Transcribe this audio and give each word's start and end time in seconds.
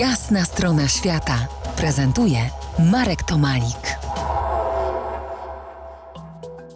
Jasna 0.00 0.44
strona 0.44 0.88
świata 0.88 1.48
prezentuje 1.76 2.38
Marek 2.78 3.22
Tomalik. 3.22 3.98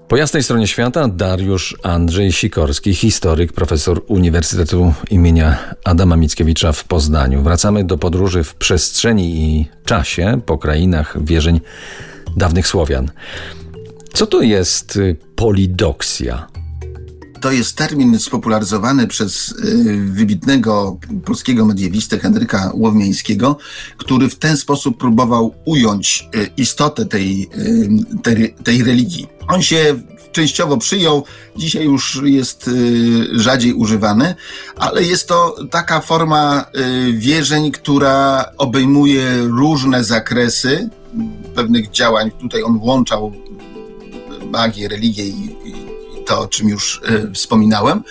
Po 0.09 0.17
jasnej 0.17 0.43
stronie 0.43 0.67
świata 0.67 1.09
Dariusz 1.09 1.77
Andrzej 1.83 2.33
Sikorski, 2.33 2.95
historyk, 2.95 3.53
profesor 3.53 4.03
Uniwersytetu 4.07 4.95
imienia 5.11 5.75
Adama 5.85 6.17
Mickiewicza 6.17 6.73
w 6.73 6.85
Poznaniu. 6.85 7.43
Wracamy 7.43 7.85
do 7.85 7.99
podróży 7.99 8.45
w 8.45 8.55
przestrzeni 8.55 9.37
i 9.37 9.69
czasie 9.85 10.41
po 10.47 10.59
krainach 10.59 11.25
wierzeń 11.25 11.61
dawnych 12.37 12.67
Słowian. 12.67 13.11
Co 14.15 14.27
to 14.27 14.43
jest 14.43 14.97
y, 14.97 15.17
polidoksja? 15.37 16.47
To 17.45 17.53
jest 17.53 17.77
termin 17.77 18.19
spopularyzowany 18.19 19.07
przez 19.07 19.51
y, 19.51 19.55
wybitnego 20.13 20.99
polskiego 21.25 21.67
mediewistę 21.67 22.19
Henryka 22.19 22.71
Łowmiańskiego, 22.75 23.59
który 23.97 24.29
w 24.29 24.37
ten 24.37 24.57
sposób 24.57 24.99
próbował 24.99 25.55
ująć 25.65 26.29
y, 26.35 26.51
istotę 26.57 27.07
tej, 27.07 27.51
y, 27.59 27.89
tej, 28.23 28.55
tej 28.65 28.83
religii. 28.83 29.27
On 29.49 29.63
się 29.63 30.01
częściowo 30.33 30.77
przyjął, 30.77 31.25
dzisiaj 31.57 31.85
już 31.85 32.21
jest 32.25 32.71
rzadziej 33.33 33.73
używany, 33.73 34.35
ale 34.77 35.03
jest 35.03 35.29
to 35.29 35.57
taka 35.71 36.01
forma 36.01 36.65
wierzeń, 37.13 37.71
która 37.71 38.45
obejmuje 38.59 39.39
różne 39.43 40.05
zakresy 40.05 40.89
pewnych 41.55 41.91
działań. 41.91 42.31
Tutaj 42.31 42.63
on 42.63 42.79
włączał 42.79 43.33
magię, 44.51 44.89
religię 44.89 45.25
i, 45.25 45.57
to, 46.27 46.41
o 46.41 46.49
czym 46.49 46.69
już 46.69 47.01
y, 47.11 47.33
wspominałem, 47.33 48.03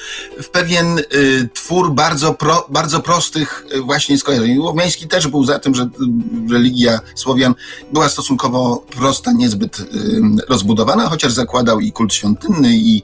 w 0.42 0.50
pewien 0.50 1.00
y, 1.00 1.03
twór 1.53 1.94
bardzo, 1.94 2.33
pro, 2.33 2.67
bardzo 2.69 3.00
prostych 3.00 3.66
y, 3.75 3.81
właśnie 3.81 4.17
skojarzeń. 4.17 4.59
Łomiański 4.59 5.08
też 5.08 5.28
był 5.28 5.45
za 5.45 5.59
tym, 5.59 5.75
że 5.75 5.89
religia 6.52 7.00
Słowian 7.16 7.56
była 7.94 8.09
stosunkowo 8.09 8.86
prosta, 8.95 9.31
niezbyt 9.31 9.78
rozbudowana, 10.50 11.09
chociaż 11.09 11.31
zakładał 11.31 11.80
i 11.80 11.91
kult 11.91 12.14
świątynny 12.14 12.69
i 12.75 13.03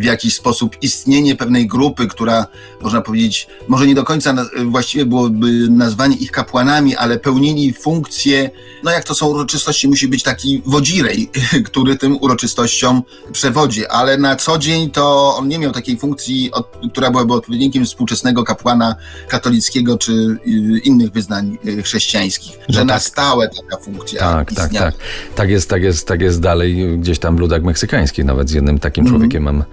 w 0.00 0.04
jakiś 0.04 0.34
sposób 0.34 0.76
istnienie 0.82 1.36
pewnej 1.36 1.66
grupy, 1.66 2.06
która 2.06 2.46
można 2.80 3.00
powiedzieć, 3.00 3.46
może 3.68 3.86
nie 3.86 3.94
do 3.94 4.04
końca 4.04 4.34
właściwie 4.64 5.06
byłoby 5.06 5.50
nazwanie 5.70 6.16
ich 6.16 6.30
kapłanami, 6.30 6.96
ale 6.96 7.18
pełnili 7.18 7.74
funkcję, 7.74 8.50
no 8.84 8.90
jak 8.90 9.04
to 9.04 9.14
są 9.14 9.26
uroczystości, 9.26 9.88
musi 9.88 10.08
być 10.08 10.22
taki 10.22 10.62
wodzirej, 10.66 11.30
który 11.68 11.96
tym 11.96 12.16
uroczystościom 12.20 13.02
przewodzi, 13.32 13.86
ale 13.86 14.17
na 14.18 14.36
co 14.36 14.58
dzień 14.58 14.90
to 14.90 15.36
on 15.36 15.48
nie 15.48 15.58
miał 15.58 15.72
takiej 15.72 15.98
funkcji, 15.98 16.50
która 16.92 17.10
byłaby 17.10 17.34
odpowiednikiem 17.34 17.84
współczesnego 17.84 18.44
kapłana 18.44 18.94
katolickiego 19.28 19.98
czy 19.98 20.12
y, 20.12 20.38
innych 20.84 21.10
wyznań 21.10 21.58
y, 21.66 21.82
chrześcijańskich, 21.82 22.58
no 22.58 22.64
że 22.68 22.78
tak. 22.78 22.88
na 22.88 22.98
stałe 22.98 23.48
taka 23.48 23.82
funkcja 23.84 24.20
Tak, 24.20 24.52
tak, 24.52 24.72
tak. 24.72 24.94
Tak 25.34 25.50
jest, 25.50 25.70
tak 25.70 25.82
jest, 25.82 26.06
tak 26.06 26.20
jest 26.20 26.40
dalej 26.40 26.98
gdzieś 26.98 27.18
tam 27.18 27.36
w 27.36 27.40
ludach 27.40 27.62
meksykańskich, 27.62 28.24
nawet 28.24 28.50
z 28.50 28.52
jednym 28.52 28.78
takim 28.78 29.06
mm. 29.06 29.12
człowiekiem 29.12 29.42
mam 29.42 29.64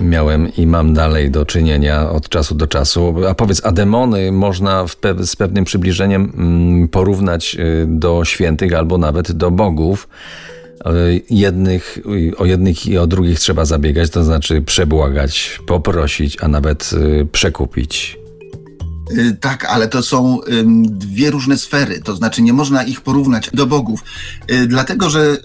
miałem 0.00 0.56
i 0.56 0.66
mam 0.66 0.94
dalej 0.94 1.30
do 1.30 1.46
czynienia 1.46 2.10
od 2.10 2.28
czasu 2.28 2.54
do 2.54 2.66
czasu. 2.66 3.14
A 3.28 3.34
powiedz, 3.34 3.60
a 3.64 3.72
demony 3.72 4.32
można 4.32 4.84
pe 5.00 5.26
z 5.26 5.36
pewnym 5.36 5.64
przybliżeniem 5.64 6.32
mm, 6.36 6.88
porównać 6.88 7.56
y, 7.60 7.86
do 7.88 8.24
świętych 8.24 8.74
albo 8.74 8.98
nawet 8.98 9.32
do 9.32 9.50
bogów 9.50 10.08
jednych, 11.30 11.98
o 12.36 12.44
jednych 12.44 12.86
i 12.86 12.98
o 12.98 13.06
drugich 13.06 13.40
trzeba 13.40 13.64
zabiegać, 13.64 14.10
to 14.10 14.24
znaczy 14.24 14.62
przebłagać, 14.62 15.60
poprosić, 15.66 16.36
a 16.40 16.48
nawet 16.48 16.90
y, 16.92 17.26
przekupić. 17.32 18.18
Y, 19.18 19.36
tak, 19.40 19.64
ale 19.64 19.88
to 19.88 20.02
są 20.02 20.38
dwie 20.88 21.30
różne 21.30 21.58
sfery, 21.58 22.00
to 22.00 22.16
znaczy 22.16 22.42
nie 22.42 22.52
można 22.52 22.84
ich 22.84 23.00
porównać 23.00 23.50
do 23.54 23.66
bogów. 23.66 24.04
Dlatego, 24.66 25.10
że 25.10 25.36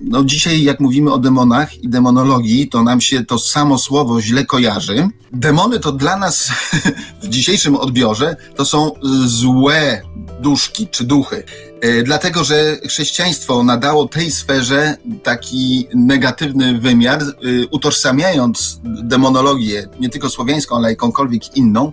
no 0.00 0.24
dzisiaj, 0.24 0.62
jak 0.62 0.80
mówimy 0.80 1.12
o 1.12 1.18
demonach 1.18 1.84
i 1.84 1.88
demonologii, 1.88 2.68
to 2.68 2.82
nam 2.82 3.00
się 3.00 3.24
to 3.24 3.38
samo 3.38 3.78
słowo 3.78 4.20
źle 4.20 4.44
kojarzy. 4.44 5.08
Demony 5.32 5.80
to 5.80 5.92
dla 5.92 6.16
nas 6.16 6.50
w 7.22 7.28
dzisiejszym 7.28 7.76
odbiorze 7.76 8.36
to 8.56 8.64
są 8.64 8.90
złe 9.26 10.02
duszki 10.40 10.88
czy 10.88 11.04
duchy. 11.04 11.44
E, 11.80 12.02
dlatego, 12.02 12.44
że 12.44 12.76
chrześcijaństwo 12.88 13.62
nadało 13.62 14.08
tej 14.08 14.30
sferze 14.30 14.96
taki 15.22 15.88
negatywny 15.94 16.78
wymiar, 16.78 17.22
e, 17.22 17.26
utożsamiając 17.70 18.80
demonologię, 18.84 19.88
nie 20.00 20.08
tylko 20.08 20.30
słowiańską, 20.30 20.76
ale 20.76 20.90
jakąkolwiek 20.90 21.56
inną, 21.56 21.92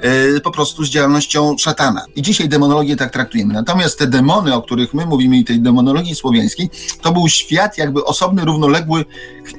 e, 0.00 0.40
po 0.40 0.50
prostu 0.50 0.84
z 0.84 0.88
działalnością 0.88 1.58
szatana. 1.58 2.04
I 2.16 2.22
dzisiaj 2.22 2.48
demonologię 2.48 2.96
tak 2.96 3.12
traktujemy. 3.12 3.54
Natomiast 3.54 3.98
te 3.98 4.06
demony, 4.06 4.54
o 4.54 4.62
których 4.62 4.94
my 4.94 5.06
mówimy 5.06 5.38
i 5.38 5.44
tej 5.44 5.60
demonologii 5.60 6.14
słowiańskiej, 6.14 6.70
to 7.02 7.12
był 7.12 7.28
świat 7.28 7.78
jakby 7.78 8.04
osobny, 8.04 8.44
równoległy 8.44 9.04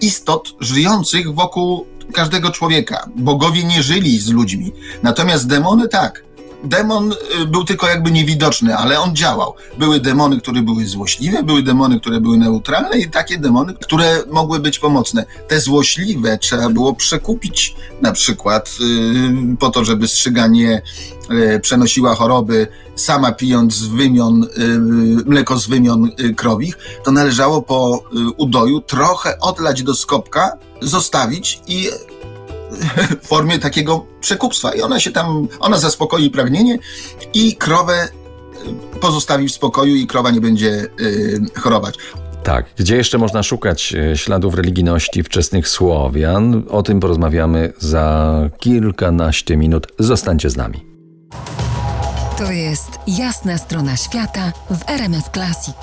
istot 0.01 0.53
żyjących 0.59 1.33
wokół 1.33 1.85
każdego 2.13 2.51
człowieka. 2.51 3.09
Bogowie 3.15 3.63
nie 3.63 3.83
żyli 3.83 4.19
z 4.19 4.29
ludźmi. 4.29 4.71
Natomiast 5.03 5.47
demony 5.47 5.87
tak 5.87 6.23
demon 6.63 7.11
y, 7.41 7.45
był 7.45 7.63
tylko 7.63 7.87
jakby 7.87 8.11
niewidoczny, 8.11 8.77
ale 8.77 8.99
on 8.99 9.15
działał. 9.15 9.53
Były 9.77 9.99
demony, 9.99 10.41
które 10.41 10.61
były 10.61 10.85
złośliwe, 10.85 11.43
były 11.43 11.63
demony, 11.63 11.99
które 11.99 12.21
były 12.21 12.37
neutralne 12.37 12.99
i 12.99 13.09
takie 13.09 13.37
demony, 13.37 13.73
które 13.73 14.23
mogły 14.31 14.59
być 14.59 14.79
pomocne. 14.79 15.25
Te 15.47 15.59
złośliwe 15.59 16.37
trzeba 16.37 16.69
było 16.69 16.95
przekupić 16.95 17.75
na 18.01 18.11
przykład 18.11 18.71
yy, 18.79 19.57
po 19.57 19.69
to, 19.69 19.85
żeby 19.85 20.07
strzyga 20.07 20.47
nie 20.47 20.81
yy, 21.29 21.59
przenosiła 21.59 22.15
choroby 22.15 22.67
sama 22.95 23.31
pijąc 23.31 23.73
z 23.73 23.85
wymion, 23.85 24.47
mleko 25.25 25.57
z 25.57 25.67
wymion 25.67 26.11
y, 26.19 26.33
krowich, 26.33 26.77
to 27.03 27.11
należało 27.11 27.61
po 27.61 27.97
y, 27.97 28.31
udoju 28.37 28.81
trochę 28.81 29.39
odlać 29.39 29.83
do 29.83 29.95
skopka, 29.95 30.57
zostawić 30.81 31.61
i 31.67 31.89
w 33.21 33.27
formie 33.27 33.59
takiego 33.59 34.05
przekupstwa 34.21 34.73
i 34.73 34.81
ona 34.81 34.99
się 34.99 35.11
tam, 35.11 35.47
ona 35.59 35.77
zaspokoi 35.77 36.29
pragnienie 36.29 36.79
i 37.33 37.55
krowę 37.55 38.07
y, 38.95 38.99
pozostawi 38.99 39.47
w 39.47 39.51
spokoju 39.51 39.95
i 39.95 40.07
krowa 40.07 40.31
nie 40.31 40.41
będzie 40.41 40.87
y, 40.99 41.39
chorować. 41.55 41.95
Tak, 42.43 42.65
gdzie 42.75 42.95
jeszcze 42.95 43.17
można 43.17 43.43
szukać 43.43 43.93
y, 44.13 44.17
śladów 44.17 44.55
religijności 44.55 45.23
wczesnych 45.23 45.67
Słowian? 45.67 46.63
O 46.69 46.83
tym 46.83 46.99
porozmawiamy 46.99 47.73
za 47.77 48.35
kilkanaście 48.59 49.57
minut. 49.57 49.87
Zostańcie 49.99 50.49
z 50.49 50.57
nami. 50.57 50.85
To 52.37 52.51
jest 52.51 52.89
jasna 53.07 53.57
strona 53.57 53.97
świata 53.97 54.51
w 54.69 54.89
RMS 54.89 55.29
Classic. 55.33 55.75